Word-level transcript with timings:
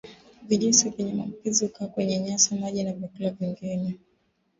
Vijusi 0.47 0.89
vyenye 0.89 1.13
maambukizi 1.13 1.65
hukaa 1.65 1.87
kwenye 1.87 2.19
nyasi 2.19 2.55
maji 2.55 2.83
na 2.83 2.93
vyakula 2.93 3.29
vingine 3.29 3.97